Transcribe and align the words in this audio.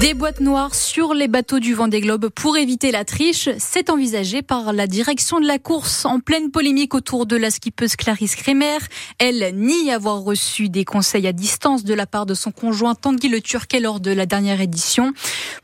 Des 0.00 0.14
boîtes 0.14 0.40
noires 0.40 0.74
sur 0.74 1.14
les 1.14 1.28
bateaux 1.28 1.60
du 1.60 1.74
Vendée 1.74 2.00
Globe 2.00 2.28
pour 2.28 2.56
éviter 2.56 2.90
la 2.90 3.04
triche, 3.04 3.48
c'est 3.58 3.90
envisagé 3.90 4.42
par 4.42 4.72
la 4.72 4.86
direction 4.86 5.40
de 5.40 5.46
la 5.46 5.58
course 5.58 6.04
en 6.04 6.20
pleine 6.20 6.50
polémique 6.50 6.94
autour 6.94 7.26
de 7.26 7.36
la 7.36 7.50
skippeuse 7.50 7.96
Clarisse 7.96 8.34
Kremer. 8.34 8.78
Elle 9.18 9.54
nie 9.54 9.90
avoir 9.90 10.22
reçu 10.22 10.68
des 10.68 10.84
conseils 10.84 11.26
à 11.26 11.32
distance 11.32 11.84
de 11.84 11.94
la 11.94 12.06
part 12.06 12.26
de 12.26 12.34
son 12.34 12.50
conjoint 12.50 12.94
Tanguy 12.94 13.28
Le 13.28 13.40
Turquet 13.40 13.80
lors 13.80 14.00
de 14.00 14.10
la 14.10 14.26
dernière 14.26 14.60
édition. 14.60 15.12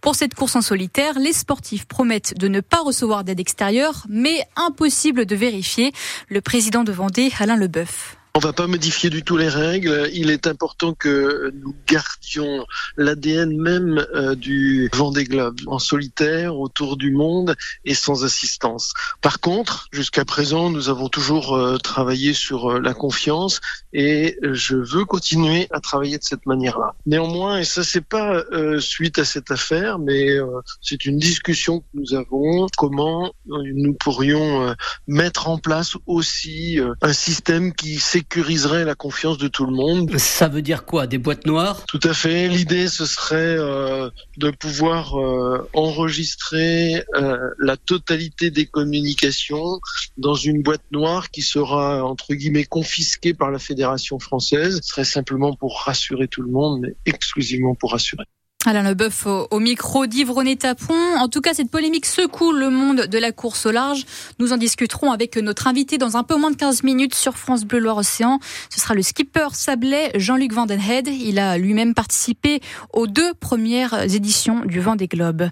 Pour 0.01 0.15
cette 0.15 0.35
course 0.35 0.57
en 0.57 0.62
solitaire, 0.62 1.19
les 1.19 1.33
sportifs 1.33 1.87
promettent 1.87 2.39
de 2.39 2.49
ne 2.49 2.61
pas 2.61 2.81
recevoir 2.81 3.25
d'aide 3.25 3.41
extérieure, 3.41 4.07
mais 4.09 4.47
impossible 4.57 5.27
de 5.27 5.37
vérifier. 5.37 5.93
Le 6.29 6.41
président 6.41 6.85
de 6.85 6.93
Vendée, 6.93 7.31
Alain 7.39 7.57
Leboeuf. 7.57 8.20
On 8.43 8.47
va 8.47 8.55
pas 8.55 8.67
modifier 8.67 9.11
du 9.11 9.23
tout 9.23 9.37
les 9.37 9.51
règles. 9.51 10.09
Il 10.15 10.31
est 10.31 10.47
important 10.47 10.95
que 10.95 11.53
nous 11.63 11.75
gardions 11.87 12.65
l'ADN 12.97 13.55
même 13.55 14.07
euh, 14.15 14.35
du 14.35 14.89
Vendée 14.95 15.25
Globe 15.25 15.61
en 15.67 15.79
solitaire 15.79 16.57
autour 16.57 16.97
du 16.97 17.11
monde 17.11 17.55
et 17.84 17.93
sans 17.93 18.25
assistance. 18.25 18.95
Par 19.21 19.41
contre, 19.41 19.89
jusqu'à 19.93 20.25
présent, 20.25 20.71
nous 20.71 20.89
avons 20.89 21.11
toujours 21.11 21.55
euh, 21.55 21.77
travaillé 21.77 22.33
sur 22.33 22.71
euh, 22.71 22.81
la 22.81 22.95
confiance 22.95 23.61
et 23.93 24.39
je 24.41 24.77
veux 24.77 25.05
continuer 25.05 25.67
à 25.70 25.81
travailler 25.81 26.17
de 26.17 26.25
cette 26.25 26.47
manière-là. 26.47 26.95
Néanmoins, 27.05 27.59
et 27.59 27.65
ça 27.65 27.84
c'est 27.84 28.01
pas 28.01 28.43
suite 28.79 29.19
à 29.19 29.25
cette 29.25 29.51
affaire, 29.51 29.98
mais 29.98 30.39
c'est 30.81 31.07
une 31.07 31.19
discussion 31.19 31.81
que 31.81 31.87
nous 31.95 32.15
avons. 32.15 32.69
Comment 32.79 33.33
nous 33.47 33.95
pourrions 33.95 34.77
mettre 35.09 35.48
en 35.48 35.59
place 35.59 35.97
aussi 36.07 36.79
un 37.03 37.12
système 37.12 37.75
qui 37.75 37.98
sécuriserait 38.30 38.84
la 38.84 38.95
confiance 38.95 39.39
de 39.39 39.48
tout 39.48 39.66
le 39.66 39.73
monde. 39.73 40.16
Ça 40.16 40.47
veut 40.47 40.62
dire 40.62 40.84
quoi 40.84 41.09
Des 41.09 41.19
boîtes 41.19 41.47
noires? 41.47 41.84
Tout 41.87 41.98
à 42.05 42.15
fait. 42.15 42.47
L'idée, 42.47 42.87
ce 42.87 43.05
serait 43.05 43.56
euh, 43.59 44.09
de 44.37 44.51
pouvoir 44.51 45.19
euh, 45.19 45.69
enregistrer 45.73 47.03
euh, 47.17 47.36
la 47.58 47.77
totalité 47.77 48.53
des 48.53 48.67
communications 48.67 49.81
dans 50.17 50.36
une 50.36 50.62
boîte 50.62 50.84
noire 50.92 51.31
qui 51.31 51.42
sera, 51.42 52.05
entre 52.05 52.34
guillemets, 52.34 52.67
confisquée 52.67 53.34
par 53.34 53.51
la 53.51 53.58
Fédération 53.58 54.20
française. 54.20 54.78
Ce 54.81 54.91
serait 54.91 55.05
simplement 55.05 55.56
pour 55.56 55.81
rassurer 55.81 56.28
tout 56.28 56.42
le 56.42 56.53
monde, 56.53 56.83
mais 56.83 56.95
exclusivement 57.06 57.75
pour 57.75 57.91
rassurer. 57.91 58.25
Alain 58.66 58.83
Leboeuf 58.83 59.25
au, 59.25 59.48
au 59.50 59.58
micro 59.58 60.05
d'Yves 60.05 60.30
René 60.30 60.55
Tapon. 60.55 61.16
En 61.16 61.28
tout 61.28 61.41
cas, 61.41 61.55
cette 61.55 61.70
polémique 61.70 62.05
secoue 62.05 62.53
le 62.53 62.69
monde 62.69 63.06
de 63.06 63.19
la 63.19 63.33
course 63.33 63.64
au 63.64 63.70
large. 63.70 64.05
Nous 64.39 64.52
en 64.52 64.58
discuterons 64.58 65.12
avec 65.12 65.39
notre 65.39 65.67
invité 65.67 65.97
dans 65.97 66.19
un 66.19 66.25
peu 66.25 66.36
moins 66.36 66.50
de 66.50 66.56
15 66.56 66.83
minutes 66.83 67.14
sur 67.14 67.39
France 67.39 67.64
Bleu 67.64 67.78
Loire-Océan. 67.78 68.39
Ce 68.69 68.78
sera 68.78 68.92
le 68.92 69.00
skipper 69.00 69.48
sablé 69.55 70.11
Jean-Luc 70.14 70.52
Vandenhead. 70.52 71.08
Il 71.08 71.39
a 71.39 71.56
lui-même 71.56 71.94
participé 71.94 72.61
aux 72.92 73.06
deux 73.06 73.33
premières 73.33 74.14
éditions 74.14 74.61
du 74.67 74.80
Vendée 74.80 75.08
Globe. 75.08 75.48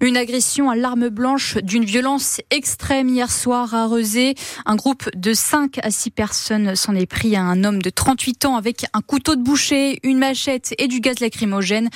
Une 0.00 0.16
agression 0.16 0.68
à 0.68 0.74
l'arme 0.74 1.10
blanche 1.10 1.58
d'une 1.58 1.84
violence 1.84 2.40
extrême 2.50 3.08
hier 3.08 3.30
soir 3.30 3.72
à 3.72 3.86
Rezé. 3.86 4.34
Un 4.66 4.74
groupe 4.74 5.08
de 5.14 5.32
5 5.32 5.78
à 5.84 5.92
6 5.92 6.10
personnes 6.10 6.74
s'en 6.74 6.96
est 6.96 7.06
pris 7.06 7.36
à 7.36 7.42
un 7.42 7.62
homme 7.62 7.80
de 7.80 7.90
38 7.90 8.46
ans 8.46 8.56
avec 8.56 8.84
un 8.94 9.00
couteau 9.00 9.36
de 9.36 9.42
boucher, 9.42 10.00
une 10.02 10.18
machette 10.18 10.74
et 10.78 10.88
du 10.88 10.98
gaz 10.98 11.20
lacrymogène. 11.20 11.88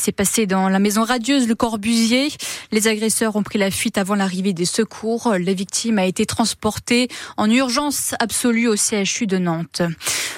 S'est 0.00 0.12
passé 0.12 0.46
dans 0.46 0.68
la 0.68 0.78
maison 0.78 1.04
radieuse 1.04 1.46
Le 1.46 1.54
Corbusier. 1.54 2.28
Les 2.72 2.88
agresseurs 2.88 3.36
ont 3.36 3.42
pris 3.42 3.58
la 3.58 3.70
fuite 3.70 3.98
avant 3.98 4.14
l'arrivée 4.14 4.54
des 4.54 4.64
secours. 4.64 5.34
La 5.38 5.52
victime 5.52 5.98
a 5.98 6.06
été 6.06 6.24
transportée 6.24 7.08
en 7.36 7.50
urgence 7.50 8.14
absolue 8.18 8.66
au 8.66 8.76
CHU 8.76 9.26
de 9.26 9.36
Nantes. 9.36 9.82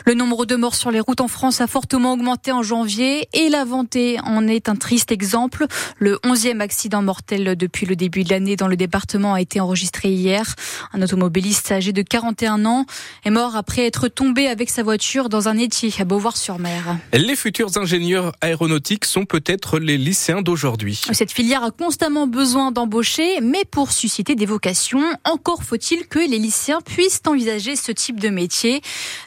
Le 0.05 0.15
nombre 0.15 0.47
de 0.47 0.57
morts 0.57 0.75
sur 0.75 0.91
les 0.91 0.99
routes 0.99 1.21
en 1.21 1.29
France 1.29 1.61
a 1.61 1.69
fortement 1.69 2.15
augmenté 2.15 2.51
en 2.51 2.63
janvier 2.63 3.29
et 3.33 3.49
la 3.49 3.65
Vendée 3.65 4.19
en 4.25 4.49
est 4.49 4.69
un 4.69 4.75
triste 4.75 5.13
exemple. 5.13 5.67
Le 5.99 6.17
11e 6.25 6.59
accident 6.61 7.03
mortel 7.03 7.55
depuis 7.57 7.87
le 7.87 7.95
début 7.95 8.25
de 8.25 8.31
l'année 8.31 8.57
dans 8.57 8.67
le 8.67 8.77
département 8.77 9.35
a 9.35 9.41
été 9.41 9.61
enregistré 9.61 10.09
hier. 10.09 10.57
Un 10.93 11.03
automobiliste 11.03 11.71
âgé 11.71 11.93
de 11.93 12.03
41 12.03 12.65
ans 12.65 12.85
est 13.25 13.31
mort 13.31 13.55
après 13.55 13.87
être 13.87 14.09
tombé 14.09 14.49
avec 14.49 14.71
sa 14.71 14.83
voiture 14.83 15.29
dans 15.29 15.49
un 15.49 15.57
étier 15.57 15.93
à 16.01 16.05
Beauvoir-sur-Mer. 16.05 16.97
Les 17.13 17.37
futurs 17.37 17.79
ingénieurs 17.79 18.33
aéronautiques 18.41 19.05
sont 19.05 19.25
peut-être 19.25 19.52
les 19.79 19.99
lycéens 19.99 20.43
d'aujourd'hui. 20.43 21.01
Cette 21.13 21.33
filière 21.33 21.63
a 21.63 21.71
constamment 21.71 22.27
besoin 22.27 22.73
d'embaucher, 22.73 23.41
mais 23.41 23.65
pour 23.65 23.93
susciter 23.93 24.35
des 24.35 24.47
vocations, 24.47 25.03
encore 25.25 25.63
faut-il 25.63 26.07
que 26.07 26.19
les 26.19 26.39
lycéens 26.39 26.81
puissent 26.81 27.23
envisager 27.27 27.77
ce 27.77 27.93
type 27.93 28.21
de 28.21 28.29
métier. 28.29 28.81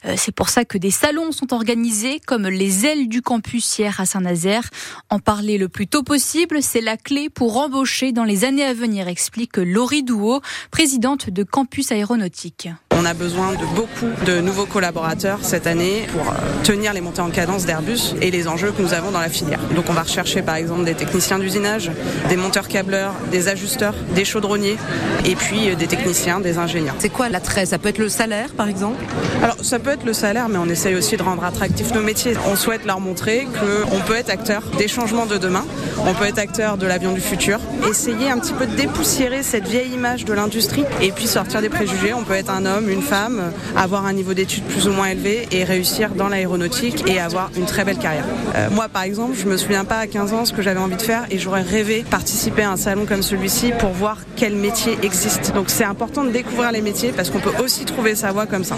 Euh, 0.06 0.16
c'est 0.18 0.34
pour 0.34 0.50
ça 0.50 0.66
que 0.66 0.78
des 0.78 0.92
salons 0.92 1.32
sont 1.32 1.54
organisés 1.54 2.20
comme 2.26 2.48
les 2.48 2.86
ailes 2.86 3.08
du 3.08 3.22
campus 3.22 3.78
hier 3.78 4.00
à 4.00 4.06
Saint-Nazaire. 4.06 4.70
En 5.10 5.20
parler 5.20 5.58
le 5.58 5.70
plus 5.70 5.88
tôt 5.88 6.04
possible, 6.04 6.62
c'est 6.62 6.82
la 6.82 6.98
clé 6.98 7.30
pour 7.30 7.58
embaucher 7.58 8.12
dans 8.12 8.24
les 8.24 8.46
années 8.46 8.66
à 8.66 8.74
venir, 8.74 9.08
explique 9.08 9.58
Laurie 9.58 10.04
Douot, 10.04 10.42
présidente 10.72 11.30
de 11.30 11.44
Campus 11.44 11.92
Aéronautique. 11.92 12.70
On 12.98 13.06
a 13.06 13.14
besoin 13.14 13.52
de 13.54 13.66
beaucoup 13.76 14.10
de 14.26 14.40
nouveaux 14.40 14.66
collaborateurs 14.66 15.40
cette 15.42 15.68
année 15.68 16.08
pour 16.14 16.22
euh, 16.30 16.36
tenir 16.64 16.94
les 16.94 17.02
montées 17.02 17.22
en 17.22 17.30
cadence 17.30 17.66
d'Airbus 17.66 18.16
et 18.22 18.32
les 18.32 18.48
enjeux 18.48 18.72
que 18.72 18.82
nous 18.82 18.94
avons 18.94 19.12
dans 19.12 19.20
la 19.20 19.30
filière. 19.30 19.60
Donc 19.76 19.86
on 19.90 19.94
va 19.94 20.04
rechercher 20.04 20.42
par 20.42 20.56
exemple 20.56 20.86
des 20.86 20.94
techniciens 20.94 21.38
d'usinage, 21.38 21.92
des 22.30 22.38
monteurs 22.38 22.68
câbleurs, 22.70 23.14
des 23.32 23.50
ajusteurs, 23.50 23.96
des 24.16 24.24
chaudronniers 24.24 24.78
et 25.26 25.36
puis 25.36 25.70
euh, 25.70 25.76
des 25.76 25.88
techniciens, 25.88 26.40
des 26.40 26.58
ingénieurs. 26.58 26.96
C'est 27.00 27.10
quoi 27.10 27.28
l'attrait 27.28 27.66
Ça 27.66 27.78
peut 27.78 27.90
être 27.90 27.98
le 27.98 28.08
salaire 28.10 28.50
par 28.56 28.70
exemple? 28.70 29.04
Alors 29.44 29.58
ça 29.62 29.78
peut 29.80 29.92
être 29.92 30.06
le 30.06 30.14
salaire 30.14 30.48
mais 30.48 30.58
on 30.58 30.70
essaye 30.70 30.96
aussi 30.96 31.18
de 31.18 31.24
rendre 31.24 31.44
attractifs 31.44 31.94
nos 31.94 32.02
métiers. 32.02 32.34
On 32.48 32.56
souhaite 32.56 32.86
leur 32.86 33.02
montrer 33.02 33.46
qu'on 33.92 34.00
peut 34.00 34.16
être 34.16 34.30
acteur 34.30 34.64
des 34.78 34.88
changements 34.88 35.26
de 35.26 35.38
demain, 35.38 35.66
on 36.06 36.14
peut 36.14 36.26
être 36.26 36.40
acteur 36.40 36.78
de 36.78 36.88
l'avion 36.88 37.12
du 37.12 37.22
futur, 37.22 37.60
essayer 37.90 38.30
un 38.30 38.40
petit 38.40 38.54
peu 38.54 38.66
de 38.66 38.76
dépoussiérer 38.76 39.44
cette 39.44 39.68
vieille 39.68 39.92
image 39.92 40.24
de 40.26 40.34
l'industrie 40.34 40.86
et 41.02 41.12
puis 41.12 41.28
sortir 41.28 41.62
des 41.62 41.70
préjugés. 41.70 42.14
On 42.14 42.24
peut 42.24 42.34
être 42.34 42.50
un 42.50 42.66
homme, 42.66 42.85
une 42.90 43.02
femme, 43.02 43.52
avoir 43.76 44.06
un 44.06 44.14
niveau 44.14 44.34
d'études 44.34 44.64
plus 44.64 44.88
ou 44.88 44.92
moins 44.92 45.08
élevé 45.08 45.48
et 45.52 45.64
réussir 45.64 46.12
dans 46.16 46.28
l'aéronautique 46.28 47.04
et 47.08 47.20
avoir 47.20 47.50
une 47.58 47.66
très 47.66 47.84
belle 47.84 47.98
carrière. 47.98 48.26
Euh, 48.56 48.70
moi, 48.72 48.88
par 48.90 49.04
exemple, 49.04 49.36
je 49.38 49.46
me 49.46 49.58
souviens 49.58 49.86
pas 49.86 49.98
à 49.98 50.08
15 50.08 50.34
ans 50.34 50.46
ce 50.46 50.54
que 50.54 50.62
j'avais 50.62 50.80
envie 50.80 50.98
de 50.98 51.02
faire 51.02 51.26
et 51.32 51.38
j'aurais 51.38 51.62
rêvé 51.62 52.04
participer 52.10 52.64
à 52.64 52.72
un 52.72 52.78
salon 52.78 53.06
comme 53.06 53.24
celui-ci 53.24 53.72
pour 53.80 53.92
voir 53.92 54.20
quel 54.36 54.56
métier 54.56 54.98
existe. 55.04 55.54
Donc 55.54 55.70
c'est 55.70 55.84
important 55.84 56.24
de 56.24 56.30
découvrir 56.30 56.72
les 56.72 56.82
métiers 56.82 57.12
parce 57.12 57.30
qu'on 57.30 57.40
peut 57.40 57.54
aussi 57.64 57.86
trouver 57.86 58.16
sa 58.16 58.32
voie 58.32 58.46
comme 58.46 58.64
ça. 58.64 58.78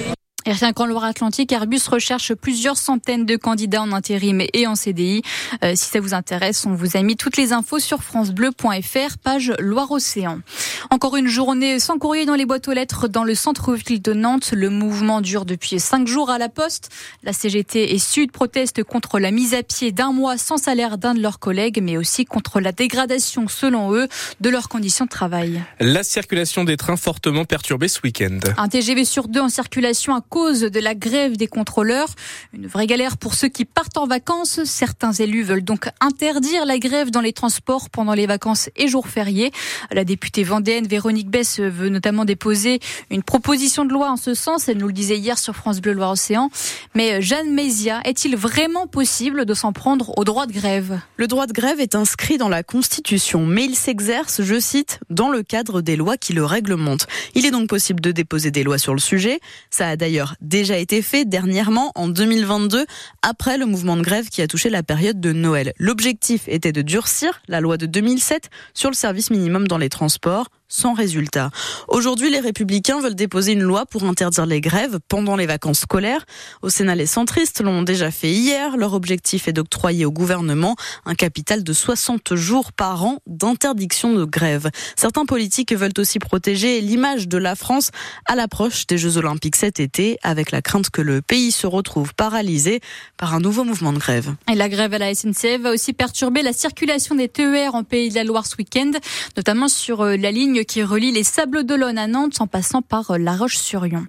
Rien 0.50 0.72
qu'en 0.72 0.86
Loire-Atlantique, 0.86 1.52
Airbus 1.52 1.82
recherche 1.92 2.34
plusieurs 2.34 2.78
centaines 2.78 3.26
de 3.26 3.36
candidats 3.36 3.82
en 3.82 3.92
intérim 3.92 4.42
et 4.54 4.66
en 4.66 4.76
CDI. 4.76 5.22
Euh, 5.64 5.74
si 5.76 5.90
ça 5.90 6.00
vous 6.00 6.14
intéresse, 6.14 6.66
on 6.66 6.74
vous 6.74 6.96
a 6.96 7.02
mis 7.02 7.18
toutes 7.18 7.36
les 7.36 7.52
infos 7.52 7.80
sur 7.80 8.02
francebleu.fr, 8.02 9.18
page 9.22 9.54
Loire-Océan. 9.60 10.40
Encore 10.90 11.18
une 11.18 11.28
journée 11.28 11.80
sans 11.80 11.98
courrier 11.98 12.26
dans 12.26 12.36
les 12.36 12.46
boîtes 12.46 12.70
aux 12.70 12.72
lettres 12.72 13.10
dans 13.10 13.26
le 13.26 13.36
centre-ville 13.36 14.02
de 14.02 14.14
Nantes. 14.14 14.52
Le 14.54 14.70
mouvement 14.70 15.20
dure 15.20 15.44
depuis 15.44 15.82
cinq 15.82 16.08
jours 16.08 16.30
à 16.30 16.38
la 16.38 16.48
poste. 16.48 16.92
La 17.24 17.34
CGT 17.34 17.94
et 17.94 18.00
Sud 18.00 18.32
protestent 18.32 18.84
contre 18.84 19.20
la 19.20 19.32
mise 19.32 19.54
à 19.54 19.64
pied 19.64 19.92
d'un 19.92 20.14
mois 20.14 20.38
sans 20.38 20.58
salaire 20.58 20.98
d'un 20.98 21.14
de 21.14 21.22
leurs 21.22 21.40
collègues, 21.40 21.82
mais 21.84 21.98
aussi 21.98 22.24
contre 22.24 22.62
la 22.62 22.72
dégradation, 22.72 23.50
selon 23.50 23.94
eux, 23.94 24.08
de 24.40 24.50
leurs 24.50 24.70
conditions 24.70 25.04
de 25.04 25.10
travail. 25.10 25.62
La 25.82 26.04
circulation 26.04 26.64
des 26.64 26.78
trains 26.78 26.96
fortement 26.96 27.44
perturbée 27.44 27.90
ce 27.90 28.00
week-end. 28.02 28.40
Un 28.58 28.70
TGV 28.70 29.04
sur 29.04 29.28
deux 29.28 29.42
en 29.42 29.50
circulation 29.50 30.16
à 30.16 30.22
cause 30.22 30.37
de 30.38 30.80
la 30.80 30.94
grève 30.94 31.36
des 31.36 31.48
contrôleurs. 31.48 32.10
Une 32.54 32.68
vraie 32.68 32.86
galère 32.86 33.18
pour 33.18 33.34
ceux 33.34 33.48
qui 33.48 33.66
partent 33.66 33.98
en 33.98 34.06
vacances. 34.06 34.64
Certains 34.66 35.12
élus 35.12 35.42
veulent 35.42 35.64
donc 35.64 35.90
interdire 36.00 36.66
la 36.66 36.78
grève 36.78 37.10
dans 37.10 37.22
les 37.22 37.34
transports 37.34 37.90
pendant 37.90 38.14
les 38.14 38.28
vacances 38.28 38.70
et 38.76 38.88
jours 38.88 39.08
fériés. 39.08 39.52
La 39.92 40.04
députée 40.04 40.44
vendéenne 40.44 40.86
Véronique 40.88 41.30
Bess 41.30 41.60
veut 41.60 41.90
notamment 41.90 42.24
déposer 42.24 42.80
une 43.10 43.24
proposition 43.24 43.84
de 43.84 43.92
loi 43.92 44.12
en 44.12 44.16
ce 44.16 44.36
sens. 44.36 44.70
Elle 44.70 44.78
nous 44.78 44.88
le 44.88 44.94
disait 44.94 45.18
hier 45.18 45.40
sur 45.40 45.56
France 45.56 45.82
Bleu 45.82 45.94
Loire-Océan. 45.94 46.52
Mais 46.94 47.20
Jeanne 47.22 47.52
Mézia, 47.52 48.02
est-il 48.06 48.36
vraiment 48.36 48.86
possible 48.86 49.46
de 49.46 49.54
s'en 49.56 49.74
prendre 49.74 50.18
au 50.18 50.24
droit 50.24 50.46
de 50.46 50.54
grève? 50.54 51.00
Le 51.18 51.28
droit 51.28 51.48
de 51.48 51.54
grève 51.54 51.80
est 51.80 51.96
inscrit 51.96 52.38
dans 52.38 52.50
la 52.50 52.62
Constitution, 52.62 53.46
mais 53.46 53.66
il 53.66 53.76
s'exerce, 53.76 54.44
je 54.44 54.60
cite, 54.60 55.00
dans 55.10 55.30
le 55.30 55.42
cadre 55.42 55.82
des 55.82 55.96
lois 55.96 56.18
qui 56.18 56.34
le 56.34 56.46
réglementent. 56.46 57.08
Il 57.34 57.46
est 57.46 57.52
donc 57.52 57.68
possible 57.68 58.02
de 58.02 58.12
déposer 58.12 58.52
des 58.52 58.64
lois 58.64 58.78
sur 58.78 58.94
le 58.94 59.00
sujet. 59.00 59.40
Ça 59.72 59.90
a 59.90 59.96
d'ailleurs 59.96 60.27
déjà 60.42 60.78
été 60.78 61.02
fait 61.02 61.26
dernièrement 61.26 61.92
en 61.96 62.08
2022 62.08 62.86
après 63.22 63.58
le 63.58 63.66
mouvement 63.66 63.98
de 63.98 64.02
grève 64.02 64.30
qui 64.30 64.42
a 64.42 64.48
touché 64.48 64.70
la 64.70 64.84
période 64.84 65.20
de 65.20 65.32
Noël. 65.34 65.74
L'objectif 65.78 66.44
était 66.48 66.72
de 66.72 66.82
durcir 66.82 67.42
la 67.48 67.62
loi 67.62 67.78
de 67.78 67.86
2007 67.86 68.50
sur 68.74 68.90
le 68.90 68.96
service 68.96 69.30
minimum 69.30 69.68
dans 69.68 69.78
les 69.78 69.90
transports. 69.90 70.48
Sans 70.70 70.94
résultat. 70.94 71.50
Aujourd'hui, 71.88 72.30
les 72.30 72.40
républicains 72.40 73.00
veulent 73.00 73.16
déposer 73.16 73.54
une 73.54 73.64
loi 73.64 73.86
pour 73.86 74.04
interdire 74.04 74.46
les 74.46 74.62
grèves 74.62 75.00
pendant 75.08 75.36
les 75.36 75.46
vacances 75.46 75.80
scolaires. 75.80 76.26
Au 76.62 76.70
Sénat, 76.70 76.96
les 76.96 77.06
centristes 77.06 77.62
l'ont 77.62 77.84
déjà 77.84 78.12
fait 78.12 78.32
hier. 78.32 78.78
Leur 78.78 78.94
objectif 78.94 79.48
est 79.48 79.54
d'octroyer 79.54 80.06
au 80.06 80.12
gouvernement 80.12 80.76
un 81.06 81.16
capital 81.16 81.64
de 81.64 81.74
60 81.74 82.36
jours 82.36 82.74
par 82.74 83.06
an 83.06 83.20
d'interdiction 83.28 84.14
de 84.14 84.26
grève. 84.26 84.70
Certains 84.96 85.26
politiques 85.26 85.74
veulent 85.74 85.92
aussi 85.98 86.20
protéger 86.20 86.82
l'image 86.82 87.28
de 87.28 87.38
la 87.38 87.56
France 87.56 87.92
à 88.26 88.36
l'approche 88.36 88.88
des 88.88 88.98
Jeux 88.98 89.18
Olympiques 89.18 89.56
cet 89.56 89.80
été, 89.80 90.18
avec 90.24 90.52
la 90.52 90.62
crainte 90.62 90.90
que 90.90 91.02
le 91.02 91.22
pays 91.22 91.52
se 91.52 91.68
retrouve 91.68 92.14
paralysé 92.14 92.82
par 93.18 93.34
un 93.34 93.40
nouveau 93.40 93.64
mouvement 93.64 93.94
de 93.94 94.00
grève. 94.00 94.36
Et 94.52 94.56
la 94.56 94.70
grève 94.70 94.94
à 94.94 94.98
la 94.98 95.14
SNCF 95.14 95.62
va 95.62 95.72
aussi 95.72 95.94
perturber 95.94 96.42
la 96.42 96.54
circulation 96.54 97.16
des 97.16 97.30
TER 97.30 97.76
en 97.76 97.84
Pays 97.84 98.10
de 98.10 98.16
la 98.16 98.24
Loire 98.24 98.46
ce 98.46 98.56
week-end, 98.58 98.92
notamment 99.36 99.68
sur 99.68 100.02
euh, 100.02 100.18
la 100.18 100.32
ligne 100.32 100.57
qui 100.64 100.84
relie 100.84 101.12
les 101.12 101.24
Sables 101.24 101.64
d'Olonne 101.64 101.98
à 101.98 102.08
Nantes 102.08 102.40
en 102.40 102.48
passant 102.48 102.82
par 102.82 103.12
euh, 103.12 103.18
La 103.18 103.36
Roche-sur-Yon. 103.36 104.06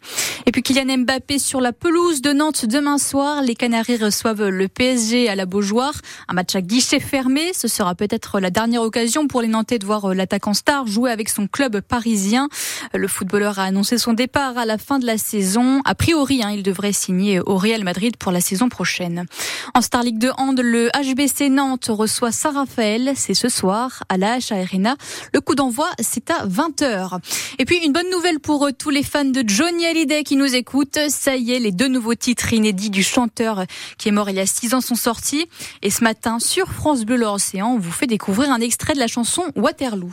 Et 0.47 0.53
puis 0.53 0.63
Kylian 0.63 0.99
Mbappé 0.99 1.39
sur 1.39 1.61
la 1.61 1.73
pelouse 1.73 2.23
de 2.23 2.33
Nantes 2.33 2.65
demain 2.67 2.99
soir. 2.99 3.43
Les 3.43 3.55
Canaries 3.55 3.97
reçoivent 3.97 4.49
le 4.49 4.69
PSG 4.69 5.29
à 5.29 5.35
la 5.35 5.47
Beaujoire. 5.47 5.95
Un 6.29 6.35
match 6.35 6.55
à 6.55 6.61
guichet 6.61 7.01
fermé. 7.01 7.53
Ce 7.53 7.69
sera 7.69 7.95
peut-être 7.95 8.41
la 8.41 8.51
dernière 8.51 8.83
occasion 8.83 9.27
pour 9.27 9.43
les 9.43 9.49
Nantais 9.49 9.79
de 9.79 9.87
voir 9.87 10.11
euh, 10.11 10.15
l'attaquant 10.15 10.55
star 10.55 10.87
jouer 10.87 11.11
avec 11.11 11.29
son 11.29 11.47
club 11.47 11.81
parisien. 11.81 12.49
Le 12.95 13.09
footballeur 13.09 13.59
a 13.59 13.65
annoncé 13.65 13.99
son 13.99 14.13
départ 14.13 14.57
à 14.57 14.65
la 14.65 14.79
fin 14.79 14.99
de 14.99 15.07
la 15.07 15.19
saison. 15.19 15.81
A 15.85 15.95
priori, 15.95 16.43
hein, 16.43 16.51
il 16.51 16.63
devrait 16.63 16.93
signer 16.93 17.41
au 17.41 17.57
Real 17.57 17.85
Madrid 17.85 18.17
pour 18.17 18.33
la 18.33 18.41
saison 18.41 18.69
prochaine. 18.69 19.27
En 19.75 19.83
Star 19.83 20.03
League 20.03 20.19
de 20.19 20.31
Hand, 20.37 20.61
le 20.61 20.91
HBC 20.91 21.51
Nantes 21.51 21.89
reçoit 21.91 22.33
Saint-Raphaël. 22.33 23.13
C'est 23.15 23.35
ce 23.35 23.49
soir 23.49 24.05
à 24.09 24.17
la 24.17 24.39
H 24.39 24.53
Arena. 24.53 24.97
Le 25.35 25.41
coup 25.41 25.55
d'envoi, 25.55 25.89
c'est 26.01 26.31
à 26.31 26.47
20h. 26.47 27.19
Et 27.59 27.65
puis, 27.65 27.77
une 27.85 27.93
bonne 27.93 28.11
nouvelle 28.11 28.41
pour 28.41 28.67
euh, 28.67 28.73
tous 28.73 28.91
les 28.91 29.03
fans 29.03 29.25
de 29.25 29.45
Johnny 29.47 29.87
Hallyday 29.87 30.25
qui 30.25 30.37
nous 30.37 30.55
écoutent. 30.55 30.99
Ça 31.09 31.37
y 31.37 31.53
est, 31.53 31.59
les 31.59 31.73
deux 31.73 31.89
nouveaux 31.89 32.15
titres 32.15 32.53
inédits 32.53 32.91
du 32.91 33.03
chanteur 33.03 33.65
qui 33.99 34.09
est 34.09 34.13
mort 34.13 34.31
il 34.31 34.37
y 34.37 34.41
a 34.41 34.47
six 34.47 34.75
ans 34.75 34.81
sont 34.81 34.95
sortis. 34.95 35.47
Et 35.83 35.91
ce 35.91 36.03
matin, 36.05 36.39
sur 36.39 36.73
France 36.73 37.05
Bleu 37.05 37.17
l'Océan, 37.17 37.75
on 37.75 37.79
vous 37.79 37.93
fait 37.93 38.07
découvrir 38.07 38.51
un 38.51 38.61
extrait 38.61 38.95
de 38.95 38.99
la 38.99 39.07
chanson 39.07 39.45
Waterloo. 39.57 40.13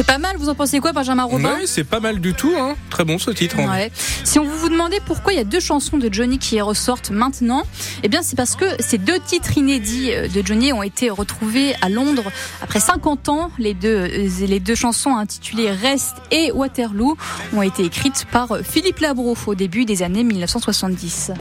C'est 0.00 0.06
pas 0.06 0.16
mal, 0.16 0.36
vous 0.38 0.48
en 0.48 0.54
pensez 0.54 0.80
quoi, 0.80 0.92
Benjamin 0.92 1.24
Robin 1.24 1.56
Ouais, 1.56 1.66
c'est 1.66 1.84
pas 1.84 2.00
mal 2.00 2.20
du 2.20 2.32
tout, 2.32 2.54
hein. 2.56 2.74
Très 2.88 3.04
bon 3.04 3.18
ce 3.18 3.30
titre. 3.32 3.56
hein. 3.60 3.70
Ouais. 3.70 3.92
Si 4.24 4.38
on 4.38 4.44
vous 4.46 4.56
vous 4.56 4.70
demandait 4.70 5.00
pourquoi 5.04 5.34
il 5.34 5.36
y 5.36 5.40
a 5.40 5.44
deux 5.44 5.60
chansons 5.60 5.98
de 5.98 6.08
Johnny 6.10 6.38
qui 6.38 6.58
ressortent 6.62 7.10
maintenant, 7.10 7.64
eh 8.02 8.08
bien 8.08 8.22
c'est 8.22 8.34
parce 8.34 8.56
que 8.56 8.64
ces 8.78 8.96
deux 8.96 9.18
titres 9.20 9.58
inédits 9.58 10.14
euh, 10.14 10.26
de 10.26 10.40
Johnny 10.42 10.72
ont 10.72 10.82
été 10.82 11.10
retrouvés 11.10 11.74
à 11.82 11.90
Londres 11.90 12.32
après 12.62 12.80
50 12.80 13.28
ans. 13.28 13.50
Les 13.58 13.74
deux, 13.74 14.08
euh, 14.10 14.46
les 14.46 14.58
deux 14.58 14.74
chansons 14.74 15.16
intitulées 15.16 15.70
Rest 15.70 16.14
et 16.30 16.50
Waterloo 16.50 17.18
ont 17.54 17.60
été 17.60 17.84
écrites 17.84 18.24
par 18.32 18.56
Philippe 18.64 19.00
Labro 19.00 19.36
au 19.46 19.54
début 19.54 19.84
des 19.84 20.02
années 20.02 20.24
1970. 20.24 21.32